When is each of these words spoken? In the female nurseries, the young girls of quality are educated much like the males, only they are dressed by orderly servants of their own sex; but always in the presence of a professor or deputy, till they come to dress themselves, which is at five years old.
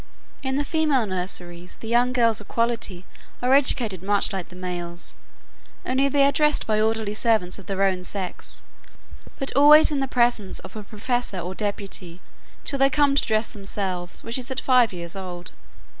In 0.41 0.55
the 0.55 0.63
female 0.63 1.05
nurseries, 1.05 1.77
the 1.79 1.87
young 1.87 2.11
girls 2.11 2.41
of 2.41 2.47
quality 2.47 3.05
are 3.39 3.53
educated 3.53 4.01
much 4.01 4.33
like 4.33 4.49
the 4.49 4.55
males, 4.55 5.13
only 5.85 6.09
they 6.09 6.23
are 6.25 6.31
dressed 6.31 6.65
by 6.65 6.81
orderly 6.81 7.13
servants 7.13 7.59
of 7.59 7.67
their 7.67 7.83
own 7.83 8.03
sex; 8.03 8.63
but 9.37 9.55
always 9.55 9.91
in 9.91 9.99
the 9.99 10.07
presence 10.07 10.57
of 10.61 10.75
a 10.75 10.81
professor 10.81 11.37
or 11.37 11.53
deputy, 11.53 12.19
till 12.65 12.79
they 12.79 12.89
come 12.89 13.13
to 13.13 13.23
dress 13.23 13.45
themselves, 13.45 14.23
which 14.23 14.39
is 14.39 14.49
at 14.49 14.59
five 14.59 14.91
years 14.91 15.15
old. 15.15 15.51